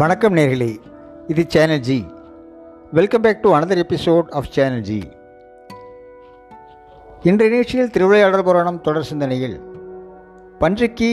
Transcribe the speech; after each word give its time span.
வணக்கம் 0.00 0.34
நேர்களே 0.36 0.68
இது 1.26 1.44
channel 1.48 1.80
G 1.80 1.96
welcome 2.92 3.22
back 3.22 3.40
to 3.42 3.54
another 3.56 3.80
episode 3.84 4.26
of 4.30 4.50
channel 4.50 4.80
G 4.80 4.98
இன்றைய 7.22 7.50
நிகழ்ச்சியில் 7.52 7.90
திருவிளையாடல் 7.90 8.44
புராணம் 8.48 8.80
தொடர் 8.80 9.08
சிந்தனையில் 9.08 9.56
பன்றிக்கு 10.58 11.10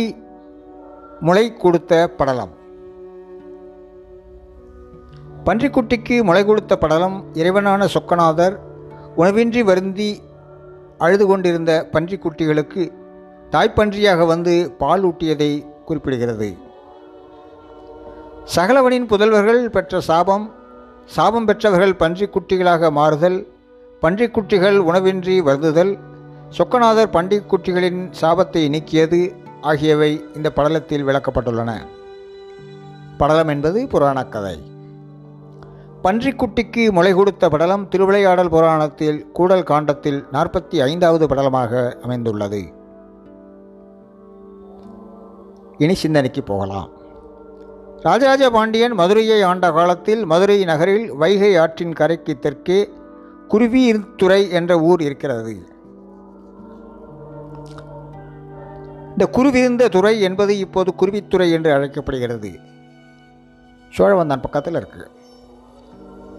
முளை 1.20 1.46
கொடுத்த 1.54 2.08
படலம். 2.18 2.54
பன்றிக்குட்டிக்கு 5.48 6.24
முளை 6.24 6.46
கொடுத்த 6.46 6.78
படலம் 6.78 7.18
இறைவனான 7.34 7.88
சொக்கநாதர் 7.96 8.58
உணவின்றி 9.18 9.64
வருந்தி 9.64 10.12
அழுது 10.98 11.28
கொண்டிருந்த 11.28 11.90
பன்றிக்குட்டிகளுக்கு 11.92 12.86
தாய்ப்பன்றியாக 13.52 14.28
வந்து 14.28 14.72
பால் 14.78 15.04
ஊட்டியதை 15.04 15.52
குறிப்பிடுகிறது. 15.88 16.52
சகலவனின் 18.46 19.08
புதல்வர்கள் 19.08 19.66
பெற்ற 19.66 20.00
சாபம் 20.00 20.54
சாபம் 21.06 21.46
பெற்றவர்கள் 21.46 21.94
பன்றிக்குட்டிகளாக 21.94 22.92
மாறுதல் 22.92 23.48
பன்றிக்குட்டிகள் 24.02 24.78
உணவின்றி 24.78 25.42
வருதுதல் 25.42 26.00
சொக்கநாதர் 26.50 27.14
பன்றிக்குட்டிகளின் 27.16 28.14
சாபத்தை 28.22 28.70
நீக்கியது 28.70 29.36
ஆகியவை 29.62 30.26
இந்த 30.36 30.52
படலத்தில் 30.56 31.06
விளக்கப்பட்டுள்ளன. 31.08 31.72
படலம் 33.18 33.48
என்பது 33.48 33.88
புராணக் 33.88 34.32
கதை. 34.32 34.64
பன்றிக்குட்டிக்கு 36.04 36.92
முளை 36.92 37.14
கொடுத்த 37.14 37.50
படலம் 37.50 37.88
திருவிளையாடல் 37.88 38.50
புராணத்தில் 38.50 39.32
கூடல் 39.32 39.64
காண்டத்தில் 39.64 40.26
நாற்பத்தி 40.32 40.80
ஐந்தாவது 40.80 41.28
படலமாக 41.28 41.94
அமைந்துள்ளது. 41.94 42.74
இனி 45.78 45.94
சிந்தனைக்கு 45.94 46.44
போகலாம். 46.44 47.04
ராஜராஜ 48.06 48.50
பாண்டியன் 48.50 48.94
மதுரையை 48.94 49.42
ஆண்ட 49.42 49.72
காலத்தில் 49.72 50.26
மதுரை 50.26 50.64
நகரில் 50.64 51.12
வைகை 51.12 51.58
ஆற்றின் 51.58 51.94
கரைக்கு 51.94 52.40
தெற்கே 52.40 52.90
குருவித்துறை 53.48 54.50
என்ற 54.50 54.80
ஊர் 54.80 55.02
இருக்கிறது. 55.02 55.54
இந்த 59.10 59.30
குருவிருந்த 59.32 59.90
துறை 59.90 60.22
என்பது 60.22 60.58
இப்போது 60.58 60.96
குருவித்துறை 60.96 61.52
என்று 61.52 61.74
அழைக்கப்படுகிறது. 61.74 62.52
சோழவந்தான் 63.98 64.42
பக்கத்தில் 64.42 64.74
இருக்கு. 64.74 65.10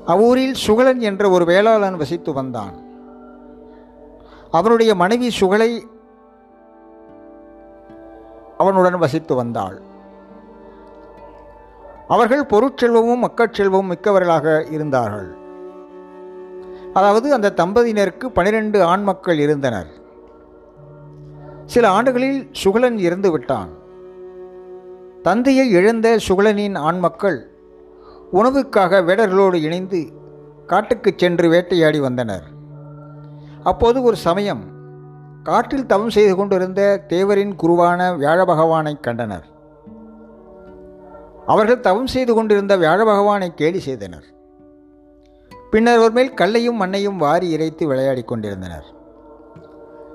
அவ்வூரில் 0.07 0.55
சுகலன் 0.55 1.01
என்ற 1.01 1.31
ஒரு 1.31 1.45
வேளாளன் 1.45 1.97
வசித்து 1.97 2.33
வந்தான். 2.33 2.75
அவனுடைய 4.51 4.95
மனைவி 4.95 5.31
சுகலை 5.41 5.83
அவனுடன் 8.59 8.99
வசித்து 8.99 9.35
வந்தாள். 9.35 9.95
அவர்கள் 12.09 12.45
பொருட்செல்வமும் 12.45 13.23
மக்கட்செல்வமும் 13.23 13.93
மிக்கவர்களாக 13.93 14.73
இருந்தார்கள். 14.73 15.37
அதாவது 16.95 17.33
அந்த 17.33 17.53
தம்பதியினருக்கு 17.57 18.27
பனிரெண்டு 18.27 18.83
ஆண் 18.83 19.03
மக்கள் 19.03 19.39
இருந்தனர். 19.39 19.87
சில 21.67 21.91
ஆண்டுகளில் 21.91 22.49
சுகலன் 22.53 22.99
இறந்து 22.99 23.31
விட்டான். 23.31 23.69
தந்தையை 25.23 25.71
இழந்த 25.71 26.19
சுகலனின் 26.29 26.79
ஆண் 26.79 26.99
மக்கள் 26.99 27.51
உணவுக்காக 28.33 29.03
வேடர்களோடு 29.03 29.55
இணைந்து 29.55 30.07
காட்டுக்குச் 30.67 31.19
சென்று 31.19 31.49
வேட்டையாடி 31.49 32.01
வந்தனர். 32.01 32.45
அப்போது 33.63 34.03
ஒரு 34.03 34.17
சமயம் 34.17 34.65
காட்டில் 35.43 35.87
தவம் 35.87 36.11
செய்து 36.11 36.37
கொண்டிருந்த 36.37 37.05
தேவரின் 37.09 37.55
குருவான 37.63 38.17
வியாழ 38.17 38.45
பகவானை 38.45 38.97
கண்டனர். 39.01 39.55
அவர்கள் 41.47 41.81
தவம் 41.81 42.07
செய்து 42.07 42.35
கொண்டிருந்த 42.35 42.77
வியாழ 42.77 43.05
பகவானை 43.05 43.55
கேலி 43.55 43.79
செய்தனர். 43.79 44.25
பின்னர் 45.71 45.97
அவர் 45.97 46.13
மேல் 46.13 46.35
கல்லையும் 46.35 46.77
மண்ணையும் 46.77 47.17
வாரி 47.17 47.51
இறைத்து 47.51 47.87
விளையாடி 47.87 48.23
கொண்டிருந்தனர். 48.23 48.85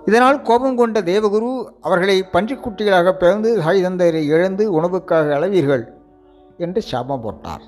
இதனால் 0.06 0.42
கோபம் 0.42 0.76
கொண்ட 0.76 1.02
தேவகுரு 1.02 1.66
அவர்களை 1.82 2.26
பன்றிக்குட்டிகளாக 2.34 3.12
பிறந்து 3.12 3.62
சாய் 3.62 4.24
இழந்து 4.28 4.82
உணவுக்காக 4.82 5.36
அளவீர்கள் 5.36 5.94
என்று 6.58 6.82
சாபம் 6.82 7.22
போட்டார். 7.22 7.62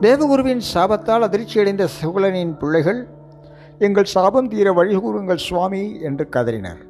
தேவகுருவின் 0.00 0.62
சாபத்தால் 0.74 1.26
அதிர்ச்சியடைந்த 1.28 1.88
சுகுலனின் 2.02 2.58
பிள்ளைகள் 2.58 3.08
எங்கள் 3.78 4.04
சாபம் 4.04 4.48
தீர 4.48 4.72
வழிகூறுங்கள் 4.72 5.46
சுவாமி 5.48 6.00
என்று 6.00 6.28
கதறினர். 6.36 6.85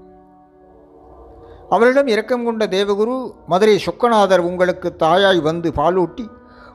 அவரிடம் 1.74 2.06
இரக்கம் 2.06 2.44
கொண்ட 2.44 2.64
தேவகுரு 2.66 3.14
மதுரை 3.46 3.76
சொக்கநாதர் 3.86 4.42
உங்களுக்கு 4.48 4.88
தாயாய் 4.96 5.40
வந்து 5.40 5.70
பாலூட்டி 5.70 6.26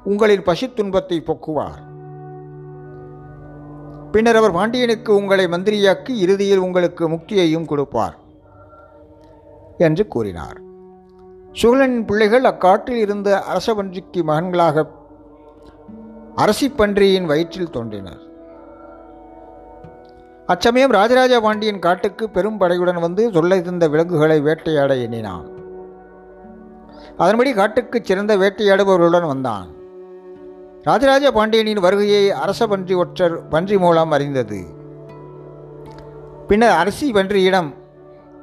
உங்களின் 0.03 0.43
பசி 0.43 0.73
துன்பத்தை 0.73 1.17
போக்குவார். 1.27 1.79
பின்னர் 4.11 4.35
அவர் 4.35 4.55
பாண்டியனுக்கு 4.57 5.11
உங்களை 5.15 5.45
மந்திரியாக்கி 5.47 6.13
இறுதியில் 6.23 6.63
உங்களுக்கு 6.65 7.03
முக்தியையும் 7.09 7.65
கொடுப்பார் 7.65 8.17
என்று 9.77 10.07
கூறினார். 10.07 10.57
சுகலனின் 11.61 12.05
பிள்ளைகள் 12.05 12.43
அக்காட்டில் 12.43 12.99
இருந்த 13.05 13.29
அரசபன்றிக்கு 13.51 14.21
மகன்களாக 14.31 14.85
அரசிப்பன்றியின் 16.35 17.29
வயிற்றில் 17.31 17.73
தோன்றினர். 17.77 18.21
அச்சமயம் 20.45 20.91
ராஜராஜ 20.91 21.39
பாண்டியன் 21.39 21.79
காட்டுக்கு 21.79 22.29
பெரும் 22.29 22.59
படையுடன் 22.59 22.99
வந்து 22.99 23.31
சொல்லிருந்த 23.31 23.89
விலங்குகளை 23.89 24.41
வேட்டையாட 24.41 24.95
எண்ணினான். 24.95 25.49
அதன்படி 27.17 27.53
காட்டுக்கு 27.53 28.01
சிறந்த 28.03 28.37
வேட்டையாடுபவர்களுடன் 28.37 29.27
வந்தான். 29.27 29.67
ராஜராஜ 30.83 31.31
பாண்டியனின் 31.31 31.79
வருகையை 31.79 32.31
அரச 32.31 32.67
பன்றி 32.67 32.93
ஒற்றர் 32.93 33.47
பன்றி 33.47 33.77
மூலம் 33.77 34.11
அறிந்தது. 34.11 34.65
பின்னர் 36.47 36.69
அரசி 36.69 37.11
பன்றியிடம் 37.11 37.73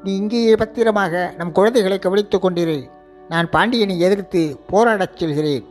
நீ 0.05 0.17
இங்கேயே 0.17 0.57
பத்திரமாக 0.57 1.35
நம் 1.37 1.53
குழந்தைகளை 1.53 1.99
கவனித்துக் 1.99 2.47
கொண்டிரு. 2.47 2.91
நான் 3.29 3.51
பாண்டியனை 3.51 4.01
எதிர்த்து 4.01 4.61
போராடச் 4.71 5.17
செல்கிறேன். 5.17 5.65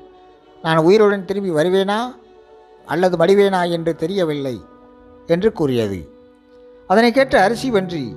நான் 0.62 0.78
உயிருடன் 0.78 1.26
திரும்பி 1.26 1.52
வருவேனா 1.52 2.00
அல்லது 2.86 3.18
மடிவேனா 3.18 3.70
என்று 3.70 3.96
தெரியவில்லை 3.96 4.62
என்று 5.28 5.52
கூறியது. 5.52 6.16
அதனை 6.88 7.12
கேட்ட 7.12 7.42
அரிசி 7.42 7.72
பன்றி 7.72 8.16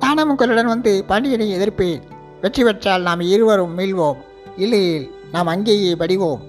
நானும் 0.00 0.28
உங்களுடன் 0.28 0.66
வந்து 0.66 1.04
பாண்டியனை 1.04 1.56
எதிர்ப்பேன். 1.56 2.02
வெற்றி 2.40 2.64
பெற்றால் 2.64 3.02
நாம் 3.02 3.20
இருவரும் 3.20 3.78
மீள்வோம். 3.78 4.16
இல்லையில் 4.56 5.10
நாம் 5.32 5.46
அங்கேயே 5.46 5.94
படிவோம் 5.94 6.40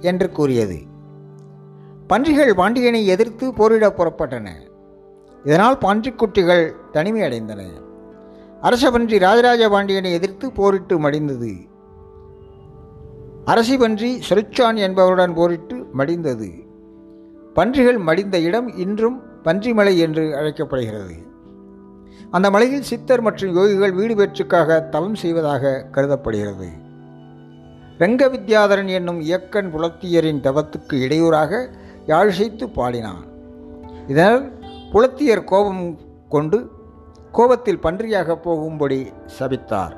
என்று 0.00 0.30
கூறியது. 0.30 0.78
பன்றிகள் 2.06 2.54
பாண்டியனை 2.54 3.06
எதிர்த்து 3.06 3.54
போரிட 3.54 3.88
புறப்பட்டன. 3.88 4.48
இதனால் 5.44 5.76
பாண்டிக்குட்டிகள் 5.76 6.72
தனிமையடைந்தன. 6.92 7.62
அரச 8.60 8.90
பன்றி 8.90 9.18
ராஜராஜ 9.18 9.68
பாண்டியனை 9.68 10.12
எதிர்த்து 10.12 10.52
போரிட்டு 10.52 11.00
மடிந்தது. 11.00 11.68
அரசி 13.44 13.76
பன்றி 13.76 14.22
சொரிச்சான் 14.28 14.76
என்பவருடன் 14.76 15.34
போரிட்டு 15.34 15.86
மடிந்தது. 15.98 16.66
பன்றிகள் 17.54 17.98
மடிந்த 17.98 18.42
இடம் 18.42 18.76
இன்றும் 18.76 19.25
பன்றிமலை 19.46 19.94
என்று 19.98 20.36
அழைக்கப்படுகிறது. 20.36 21.14
அந்த 22.30 22.46
மலையில் 22.50 22.88
சித்தர் 22.90 23.20
மற்றும் 23.20 23.52
யோகிகள் 23.56 23.94
வீடு 23.94 24.14
பேச்சுக்காக 24.16 24.80
தவம் 24.80 25.14
செய்வதாக 25.14 25.86
கருதப்படுகிறது. 25.90 26.68
ரங்க 27.98 28.22
வித்யாதரன் 28.28 28.88
என்னும் 28.88 29.20
இயக்கன் 29.20 29.70
புலத்தியரின் 29.74 30.40
தவத்துக்கு 30.40 30.96
இடையூறாக 31.00 31.70
யாழ்சைத்து 32.06 32.66
பாடினான். 32.72 33.22
இதனால் 34.08 34.42
புலத்தியர் 34.92 35.44
கோபம் 35.44 35.84
கொண்டு 36.28 36.58
கோபத்தில் 37.32 37.82
பன்றியாக 37.82 38.36
போகும்படி 38.36 39.00
சபித்தார். 39.38 39.94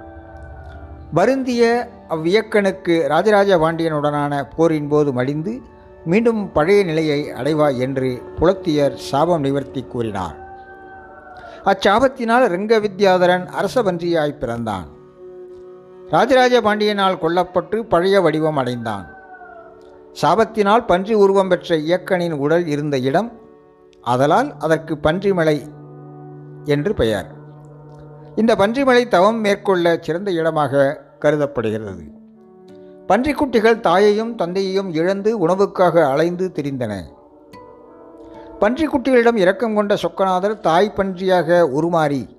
வருந்திய 1.14 1.62
அவ்வியக்கனுக்கு 2.10 2.94
ராஜராஜ 3.08 3.58
பாண்டியனுடனான 3.58 4.42
போரின் 4.56 4.88
போது 4.88 5.12
மடிந்து 5.12 5.52
மீண்டும் 6.10 6.52
பழைய 6.52 6.84
நிலையை 6.84 7.20
அடைவாய் 7.30 7.78
என்று 7.78 8.22
புலத்தியர் 8.38 8.94
சாபம் 8.96 9.40
நிவர்த்தி 9.40 9.82
கூறினார். 9.82 10.36
அச்சாபத்தினால் 11.64 12.46
ரங்க 12.48 12.78
வித்யாதரன் 12.78 13.44
அரசபன்றியாய் 13.60 14.38
பிறந்தான். 14.38 14.86
ராஜராஜ 16.10 16.60
பாண்டியனால் 16.60 17.20
கொல்லப்பட்டு 17.22 17.78
பழைய 17.82 18.20
வடிவம் 18.20 18.56
அடைந்தான். 18.56 19.06
சாபத்தினால் 20.20 20.86
பன்றி 20.86 21.14
உருவம் 21.14 21.48
பெற்ற 21.48 21.76
இயக்கனின் 21.76 22.36
உடல் 22.44 22.66
இருந்த 22.66 22.98
இடம் 22.98 23.30
அதலால் 24.04 24.50
அதற்கு 24.58 24.94
பன்றிமலை 25.02 25.56
என்று 26.64 26.94
பெயர். 26.94 27.28
இந்த 28.36 28.54
பன்றிமலை 28.56 29.02
தவம் 29.08 29.40
மேற்கொள்ள 29.40 29.98
சிறந்த 30.00 30.30
இடமாக 30.30 31.02
கருதப்படுகிறது. 31.18 32.04
பன்றிக்குட்டிகள் 33.08 33.80
தாயையும் 33.80 34.34
தந்தையையும் 34.34 34.94
இழந்து 34.94 35.48
உணவுக்காக 35.48 36.04
அலைந்து 36.04 36.52
திரிந்தன. 36.54 37.00
பன்றிக்குட்டிகளிடம் 38.60 39.36
இரக்கம் 39.36 39.74
கொண்ட 39.74 39.94
சொக்கநாதர் 39.94 40.60
தாய் 40.60 40.92
பன்றியாக 40.96 41.60
உருமாறி 41.60 42.36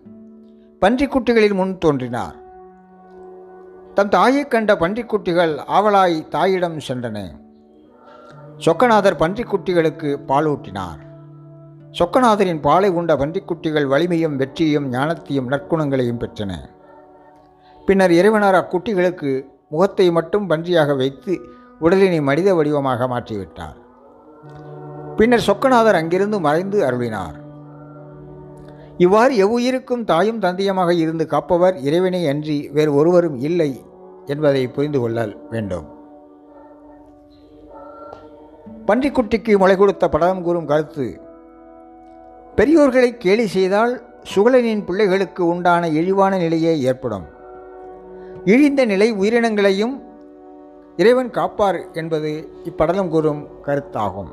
பன்றிக்குட்டிகளின் 0.81 1.54
முன் 1.54 1.77
தோன்றினார். 1.77 2.36
தம் 3.94 4.10
தாயைக் 4.10 4.51
கண்ட 4.51 4.75
பன்றிக்குட்டிகள் 4.75 5.60
ஆவலாய் 5.68 6.27
தாயிடம் 6.27 6.77
சென்றன. 6.77 7.27
சொக்கநாதர் 8.57 9.18
பன்றிக்குட்டிகளுக்கு 9.19 10.18
பாலூட்டினார் 10.27 11.07
சொக்கநாதரின் 12.00 12.62
பாலை 12.62 12.89
உண்ட 12.89 13.16
பன்றிக்குட்டிகள் 13.16 13.88
வலிமையும் 13.88 14.36
வெற்றியும் 14.36 14.92
ஞானத்தையும் 14.92 15.48
நற்குணங்களையும் 15.48 16.19
பெற்றன. 16.19 16.54
பின்னர் 17.86 18.12
இறைவனார் 18.12 18.63
அக்குட்டிகளுக்கு 18.63 19.57
முகத்தை 19.71 20.06
மட்டும் 20.18 20.45
பன்றியாக 20.50 20.95
வைத்து 21.01 21.33
உடலினை 21.81 22.19
மனித 22.30 22.50
வடிவமாக 22.56 23.07
மாற்றிவிட்டார். 23.13 23.77
பின்னர் 25.18 25.45
சொக்கநாதர் 25.48 26.00
அங்கிருந்து 26.00 26.38
மறைந்து 26.48 26.77
அருளினார். 26.88 27.38
இவ்வாறு 29.06 29.33
எவ்வுயிருக்கும் 29.45 30.04
தாயும் 30.12 30.42
தந்தையமாக 30.45 30.94
இருந்து 31.04 31.25
காப்பவர் 31.33 31.75
இறைவனை 31.88 32.21
அன்றி 32.31 32.57
வேறு 32.75 32.92
ஒருவரும் 33.00 33.38
இல்லை 33.48 33.71
என்பதை 34.33 34.63
புரிந்து 34.75 35.00
கொள்ளல் 35.00 35.33
வேண்டும். 35.54 35.88
பன்றிக்குட்டிக்கு 38.88 39.54
முளை 39.62 39.75
கொடுத்த 39.77 40.06
படம் 40.10 40.45
கூறும் 40.45 40.69
கருத்து 40.71 41.07
பெரியோர்களை 42.57 43.10
கேலி 43.24 43.45
செய்தால் 43.56 43.94
சுகலனின் 44.33 44.86
பிள்ளைகளுக்கு 44.88 45.42
உண்டான 45.54 45.89
இழிவான 46.00 46.33
நிலையே 46.38 46.74
ஏற்படும். 46.89 47.27
இழிந்த 48.46 48.86
நிலை 48.86 49.14
உயிரினங்களையும் 49.14 50.02
இறைவன் 50.98 51.30
காப்பார் 51.30 51.92
என்பது 51.94 52.50
இப்படலம் 52.64 53.10
கூறும் 53.10 53.48
கருத்தாகும். 53.66 54.30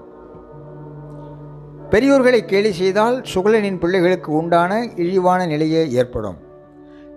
பெரியோர்களை 1.90 2.40
கேலி 2.44 2.72
செய்தால் 2.72 3.22
சுகலனின் 3.34 3.78
பிள்ளைகளுக்கு 3.78 4.32
உண்டான 4.32 4.84
இழிவான 4.96 5.46
நிலையே 5.46 5.90
ஏற்படும். 5.90 6.36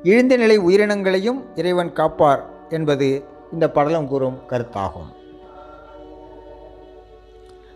இழிந்த 0.04 0.38
நிலை 0.38 0.60
உயிரினங்களையும் 0.60 1.44
இறைவன் 1.56 1.94
காப்பார் 1.94 2.50
என்பது 2.70 3.24
இந்த 3.52 3.72
படலம் 3.72 4.08
கூறும் 4.08 4.38
கருத்தாகும். 4.50 5.10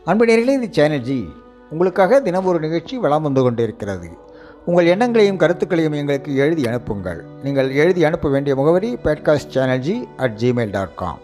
அன்பு 0.05 0.25
நேர்களே 0.25 0.61
இது 0.61 0.83
சேனல்ஜி 0.83 1.29
உங்களுக்காக 1.69 2.19
தினம் 2.19 2.45
ஒரு 2.45 2.59
நிகழ்ச்சி 2.59 2.97
வளம் 2.97 3.21
வந்து 3.21 3.43
கொண்டிருக்கிறது. 3.43 4.22
உங்கள் 4.65 4.85
எண்ணங்களையும் 4.85 5.37
கருத்துக்களையும் 5.37 5.93
எங்களுக்கு 5.93 6.35
எழுதி 6.35 6.67
அனுப்புங்கள். 6.67 7.23
நீங்கள் 7.43 7.71
எழுதி 7.71 8.05
அனுப்ப 8.05 8.29
வேண்டிய 8.29 8.55
முகவரி 8.55 8.97
podcast 9.03 9.51
channel G 9.53 10.07
at 10.17 10.37
Gmail 10.39 10.71
dot 10.71 10.95
com 10.95 11.19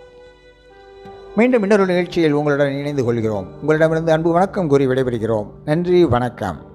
மீண்டும் 1.35 1.61
இன்னொரு 1.61 1.85
நிகழ்ச்சியில் 1.85 2.31
உங்களுடன் 2.31 2.77
இணைந்து 2.77 3.03
கொள்கிறோம். 3.03 3.47
உங்களிடமிருந்து 3.61 4.11
அன்பு 4.11 4.31
வணக்கம் 4.31 4.67
கூறி 4.67 4.87
விடைபெறுகிறோம். 4.87 5.47
நன்றி 5.65 6.05
வணக்கம். 6.05 6.68